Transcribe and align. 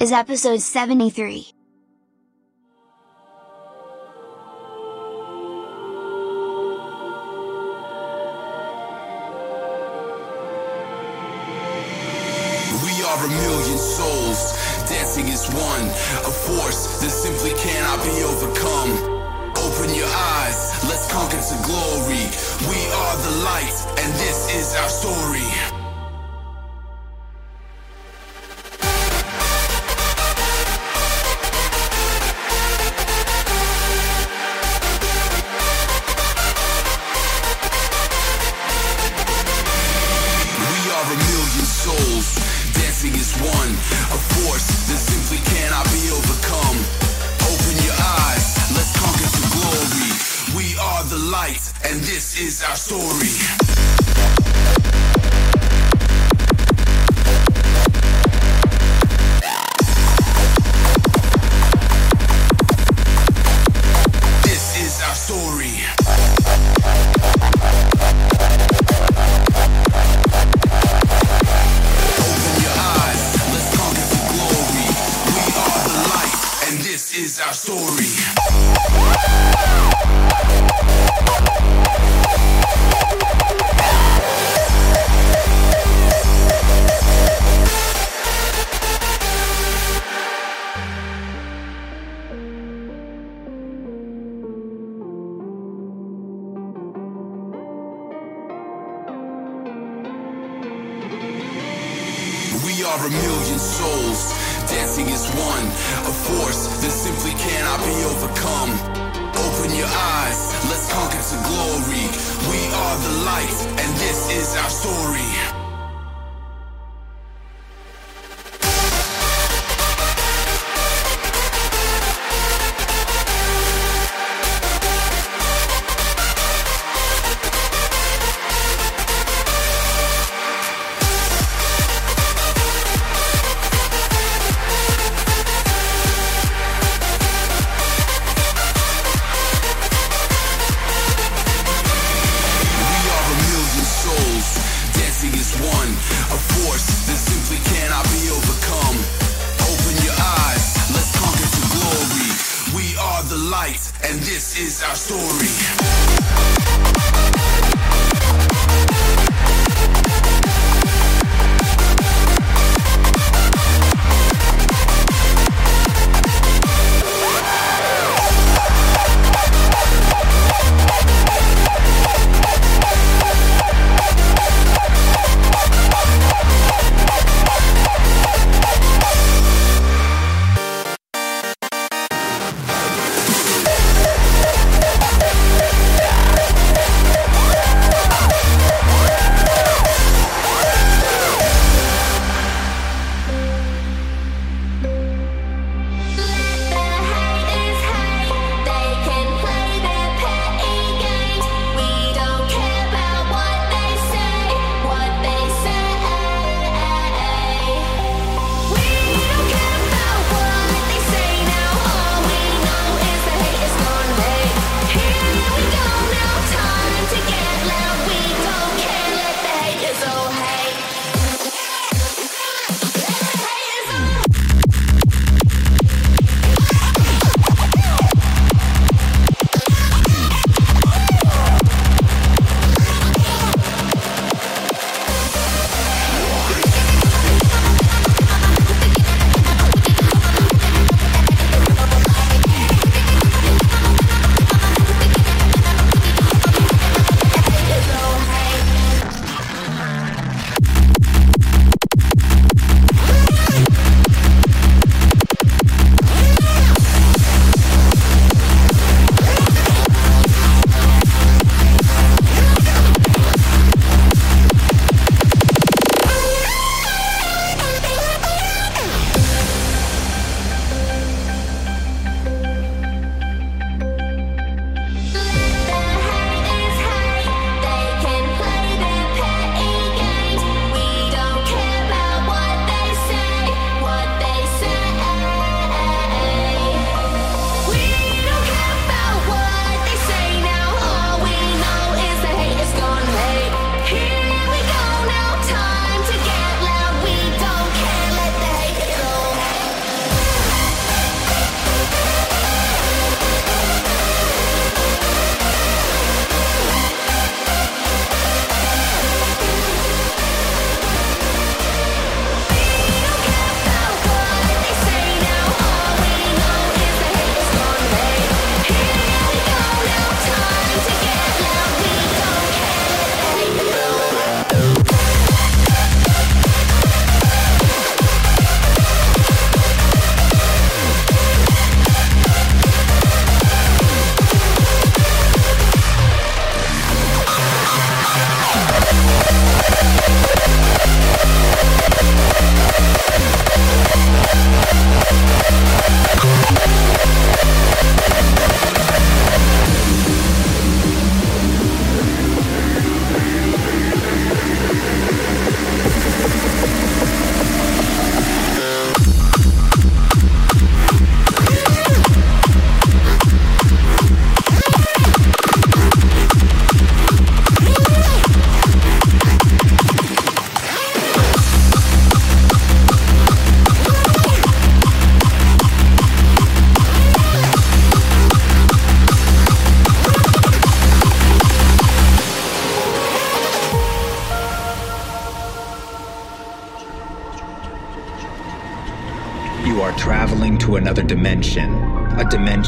is 0.00 0.12
episode 0.12 0.62
73. 0.62 1.59
Dancing 42.74 43.14
is 43.14 43.32
one, 43.40 43.72
a 44.14 44.18
force 44.34 44.66
that 44.88 45.00
simply 45.00 45.38
cannot 45.52 45.84
be 45.92 46.10
overcome. 46.10 46.78
Open 47.46 47.74
your 47.84 47.98
eyes, 48.26 48.46
let's 48.74 48.92
conquer 48.98 49.28
some 49.28 49.48
glory. 49.56 50.10
We 50.56 50.78
are 50.78 51.04
the 51.04 51.18
light, 51.30 51.62
and 51.88 52.00
this 52.00 52.38
is 52.40 52.62
our 52.64 52.76
story. 52.76 53.59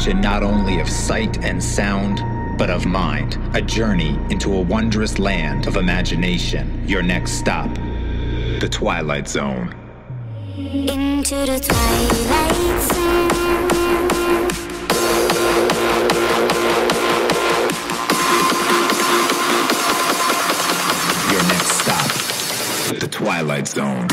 To 0.03 0.11
another 0.11 0.11
dimension. 0.11 0.11
A 0.11 0.11
dimension 0.11 0.21
not 0.21 0.43
only 0.43 0.79
of 0.79 0.89
sight 0.89 1.43
and 1.43 1.63
sound, 1.63 2.21
but 2.57 2.69
of 2.69 2.85
mind. 2.85 3.37
A 3.55 3.61
journey 3.61 4.19
into 4.29 4.53
a 4.53 4.61
wondrous 4.61 5.19
land 5.19 5.67
of 5.67 5.77
imagination. 5.77 6.87
Your 6.87 7.03
next 7.03 7.33
stop, 7.33 7.73
the 8.59 8.69
Twilight 8.71 9.27
Zone. 9.27 9.73
Into 10.57 11.35
the 11.35 11.59
twilight 11.59 12.81
zone. 12.91 13.29
Your 21.31 21.43
next 21.43 21.71
stop, 21.81 22.99
the 22.99 23.07
Twilight 23.07 23.67
Zone. 23.67 24.07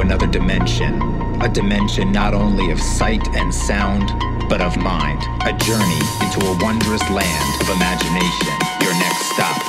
Another 0.00 0.26
dimension. 0.26 1.00
A 1.42 1.48
dimension 1.48 2.10
not 2.10 2.34
only 2.34 2.70
of 2.70 2.80
sight 2.80 3.26
and 3.36 3.54
sound, 3.54 4.08
but 4.48 4.60
of 4.60 4.76
mind. 4.76 5.22
A 5.42 5.52
journey 5.52 6.00
into 6.22 6.46
a 6.46 6.58
wondrous 6.62 7.02
land 7.10 7.62
of 7.62 7.68
imagination. 7.70 8.54
Your 8.80 8.94
next 8.94 9.26
stop, 9.32 9.60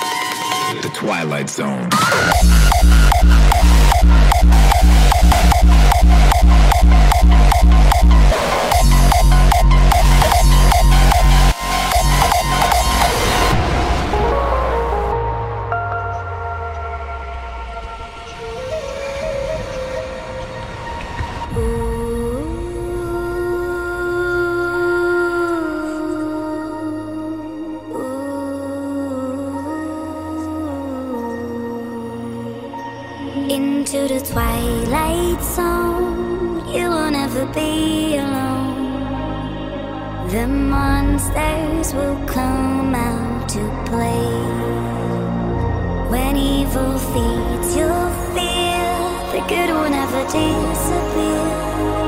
the 0.82 0.90
Twilight 0.94 1.50
Zone. 1.50 1.90
Alone. 38.18 38.76
The 40.30 40.48
monsters 40.48 41.94
will 41.94 42.20
come 42.26 42.96
out 42.96 43.50
to 43.50 43.64
play. 43.90 44.30
When 46.12 46.38
evil 46.38 46.98
feeds 47.12 47.76
your 47.76 48.04
fear, 48.34 48.88
the 49.34 49.42
good 49.52 49.70
will 49.76 49.90
never 49.90 50.24
disappear. 50.24 52.05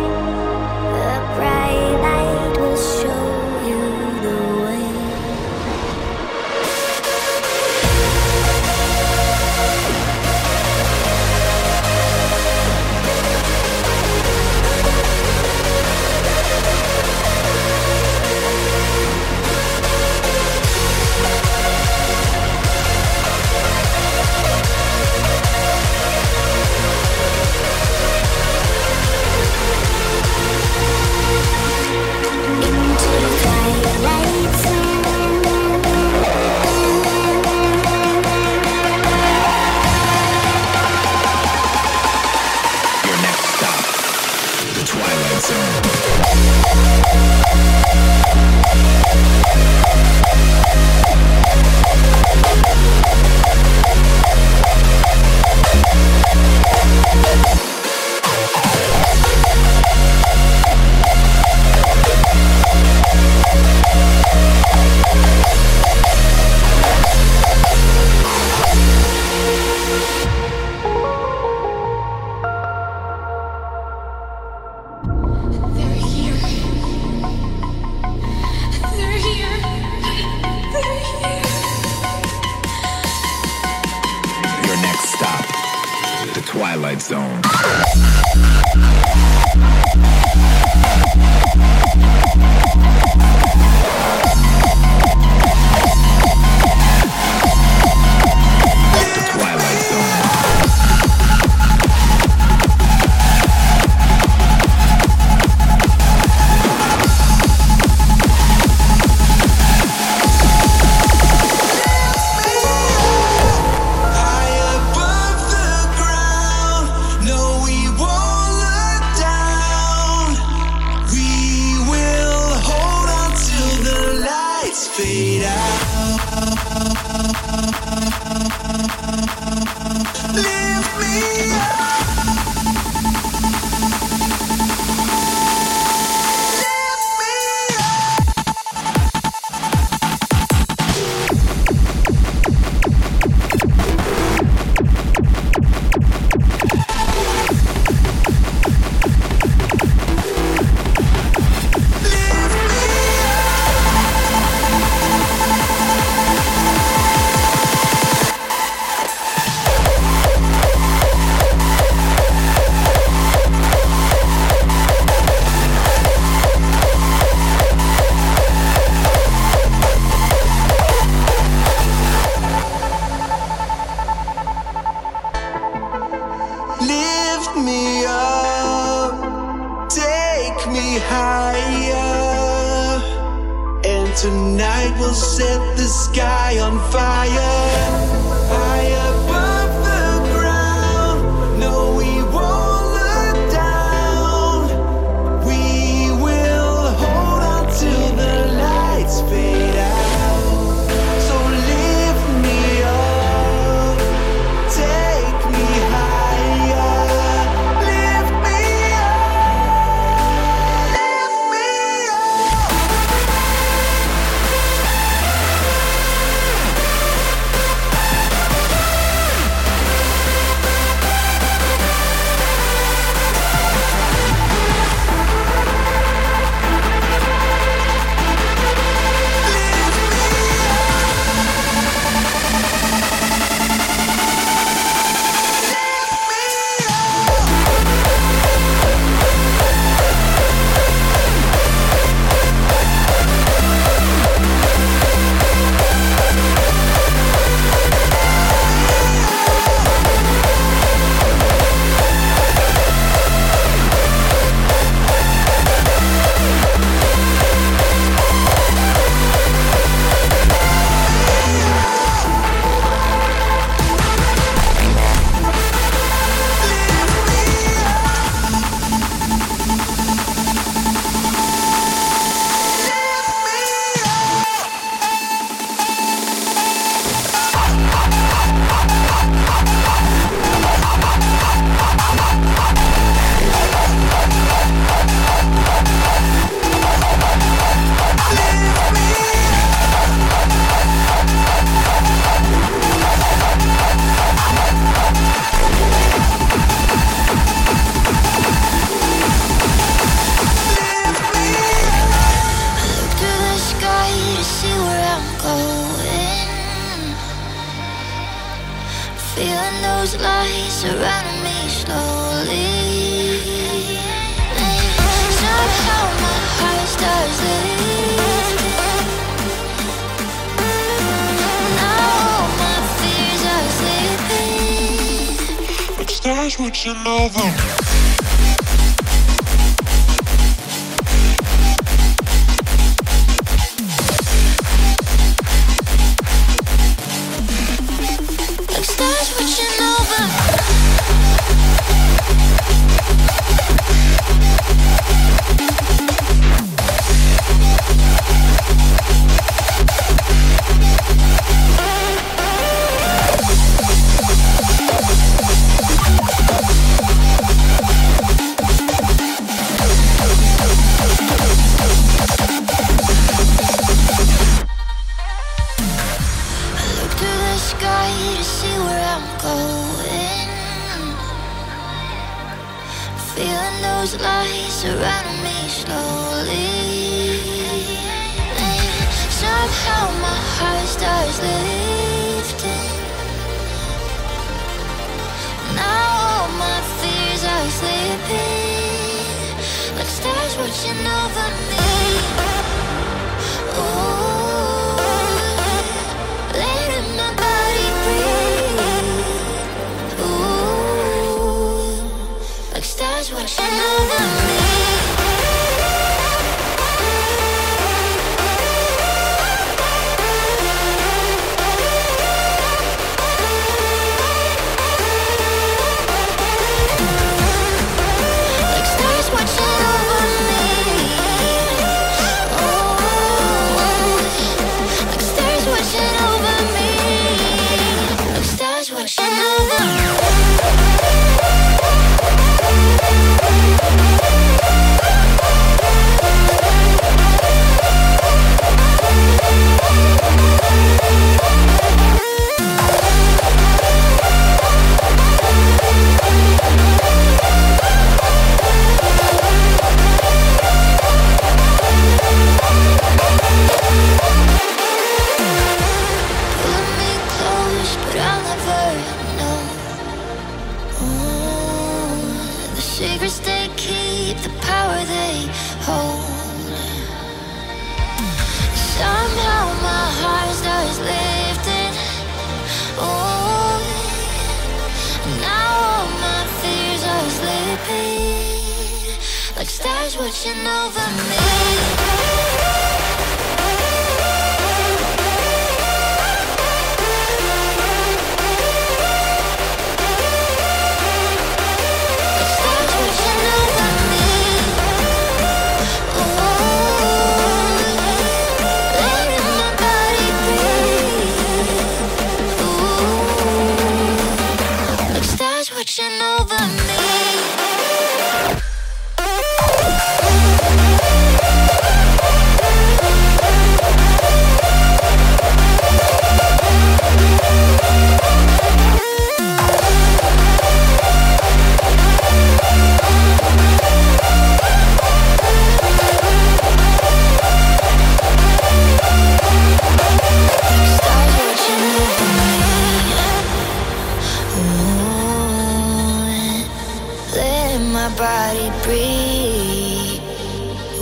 body 538.47 538.69
breathe. 538.83 540.21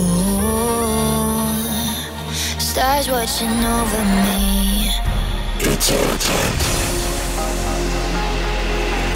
Ooh, 0.00 1.46
stars 2.58 3.08
watching 3.08 3.56
over 3.76 4.02
me. 4.14 4.90
It's 5.60 5.92
our 5.92 6.18
time. 6.26 6.56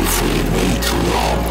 If 0.04 0.14
we 0.22 0.32
wait 0.54 0.82
too 0.82 1.02
long. 1.10 1.49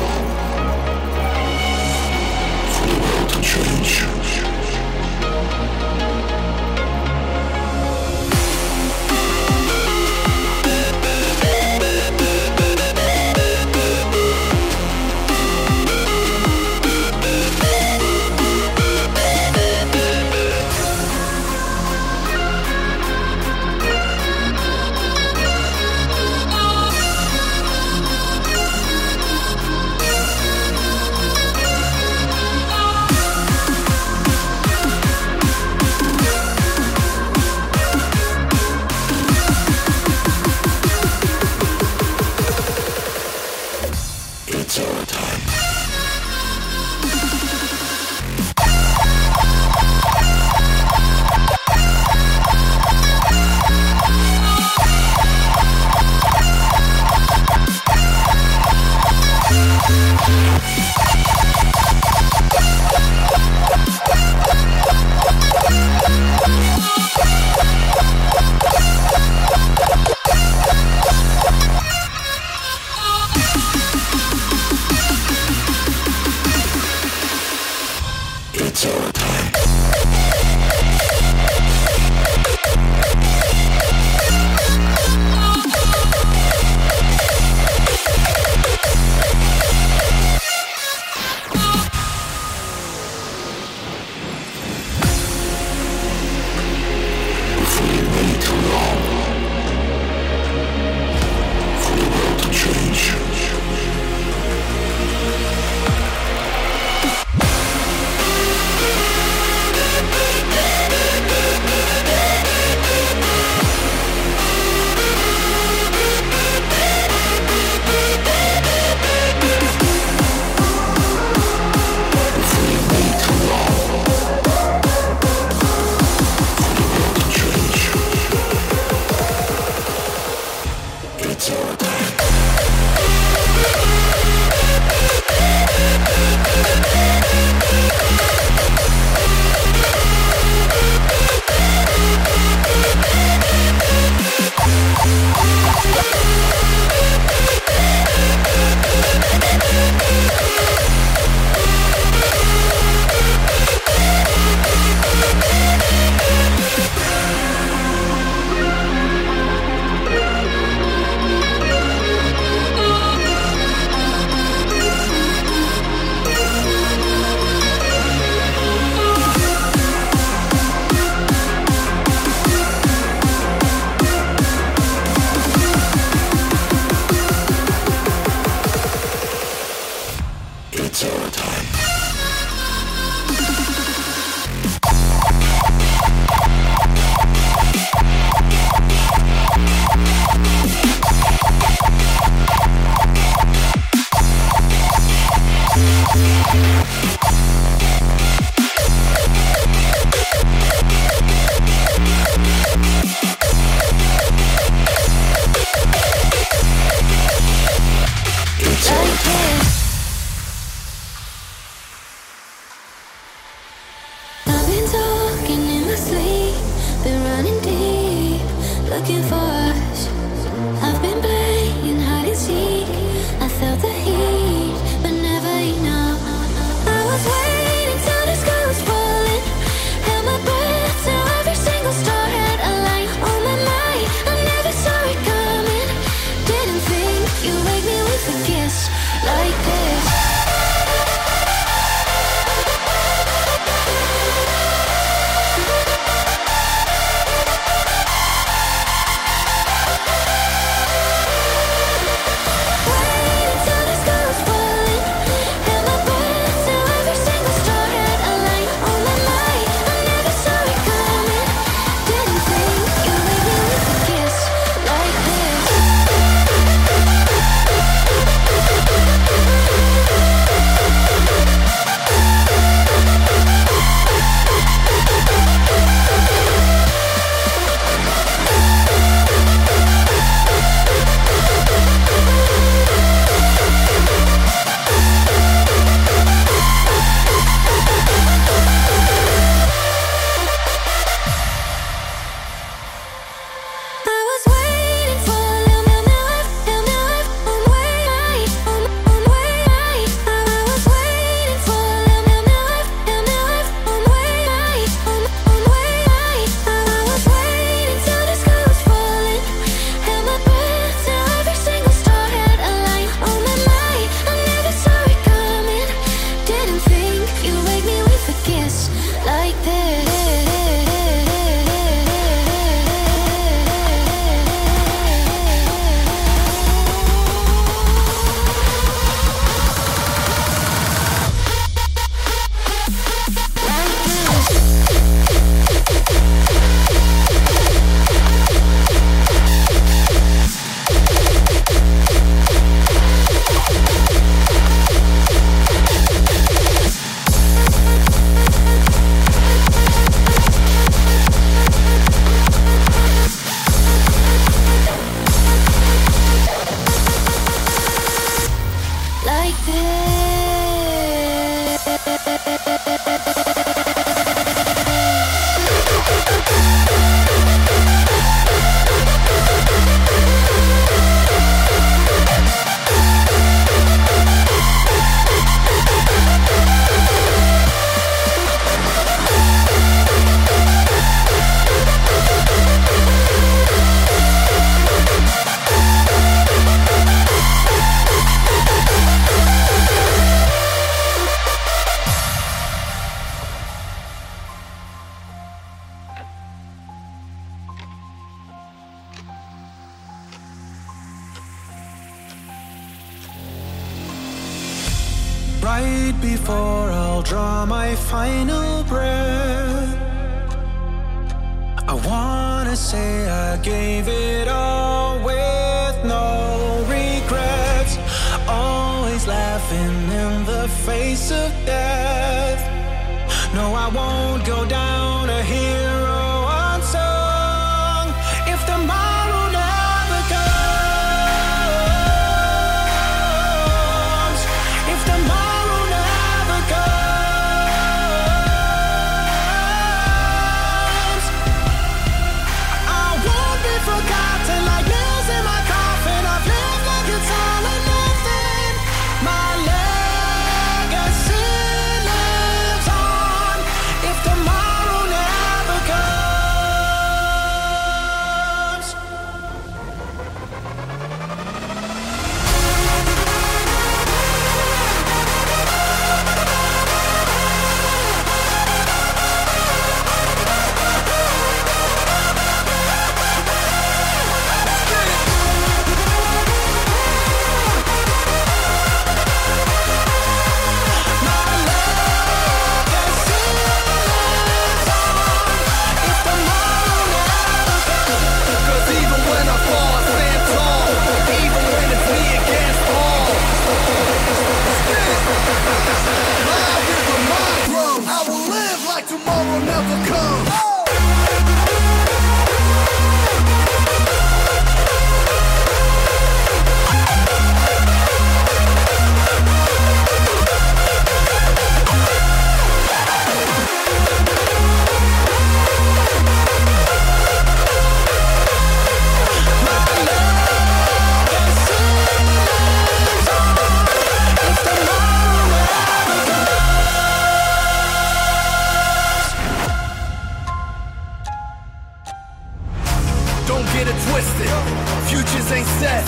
Futures 535.09 535.49
ain't 535.51 535.65
set, 535.81 536.05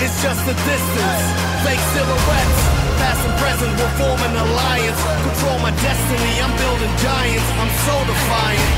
it's 0.00 0.16
just 0.24 0.40
a 0.48 0.56
distance. 0.64 1.22
Fake 1.60 1.84
silhouettes, 1.92 2.60
past 2.96 3.20
and 3.20 3.36
present 3.36 3.72
will 3.76 3.94
form 4.00 4.16
an 4.16 4.32
alliance. 4.32 5.00
Control 5.28 5.60
my 5.60 5.68
destiny, 5.84 6.34
I'm 6.40 6.54
building 6.56 6.94
giants, 7.04 7.48
I'm 7.60 7.72
so 7.84 7.94
defiant. 8.08 8.72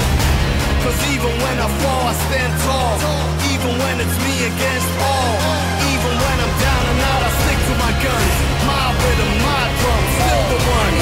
Cause 0.83 0.99
even 1.15 1.31
when 1.31 1.57
I 1.63 1.69
fall, 1.79 2.03
I 2.11 2.15
stand 2.27 2.53
tall. 2.67 2.99
Even 3.55 3.73
when 3.79 4.03
it's 4.03 4.19
me 4.27 4.35
against 4.51 4.91
all. 4.99 5.35
Even 5.95 6.11
when 6.11 6.37
I'm 6.43 6.55
down 6.59 6.85
and 6.91 7.01
out, 7.07 7.23
I 7.23 7.31
stick 7.47 7.61
to 7.71 7.75
my 7.79 7.93
guns. 8.03 8.35
My 8.67 8.87
rhythm, 8.99 9.33
my 9.47 9.63
drum, 9.79 10.03
still 10.11 10.43
the 10.51 10.61
one. 10.75 11.02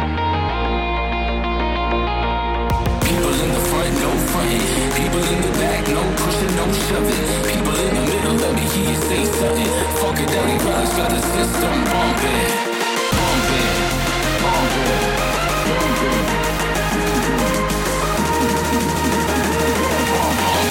People 3.31 3.47
in 3.47 3.53
the 3.53 3.61
front, 3.61 3.93
no. 4.01 4.11
People 4.91 5.23
in 5.23 5.41
the 5.41 5.47
back, 5.57 5.87
no 5.87 6.03
pushing, 6.19 6.53
no 6.57 6.65
shoving. 6.67 7.23
People 7.47 7.79
in 7.79 7.95
the 7.95 8.01
middle, 8.11 8.35
let 8.35 8.53
me 8.53 8.61
hear 8.61 8.89
you 8.89 8.95
say 9.07 9.23
something. 9.23 9.71
Funkadelic 10.03 10.59
Brothers 10.59 10.91
got 10.97 11.11
the 11.11 11.21
system. 11.31 11.71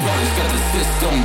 Brothers 0.04 0.32
got 0.36 0.48
the 0.52 0.60
system. 0.76 1.24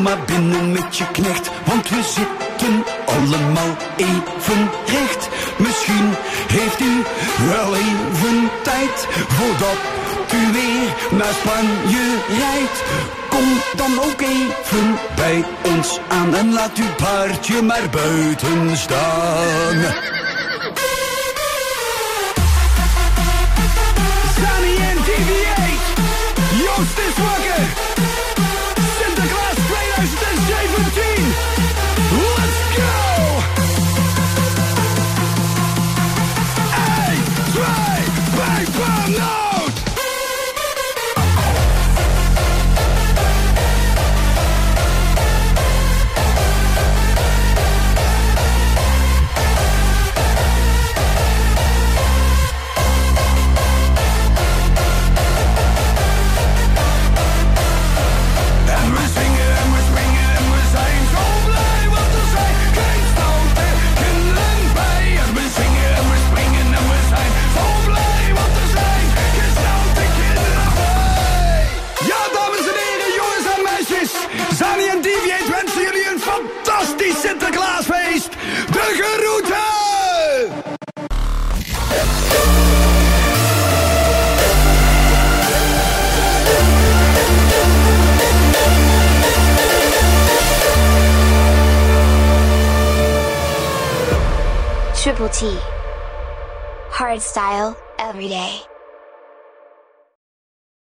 maar 0.02 0.18
binnen 0.26 0.72
met 0.72 0.96
je 0.96 1.10
knecht, 1.12 1.50
want 1.64 1.88
we 1.88 2.02
zitten 2.02 2.84
allemaal 3.06 3.76
even 3.96 4.70
recht. 4.86 5.28
Misschien 5.56 6.14
heeft 6.48 6.80
u 6.80 7.02
wel 7.48 7.76
even 7.76 8.50
tijd 8.62 9.06
voordat 9.28 9.78
u 10.34 10.52
weer 10.52 11.18
naar 11.18 11.32
Spanje 11.32 12.16
rijdt. 12.38 12.82
Kom 13.28 13.48
dan 13.76 14.04
ook 14.04 14.20
even 14.20 14.98
bij 15.16 15.44
ons 15.62 15.98
aan 16.08 16.34
en 16.34 16.52
laat 16.52 16.76
uw 16.76 16.94
paardje 16.96 17.62
maar 17.62 17.88
buiten 17.90 18.76
staan. 18.76 20.21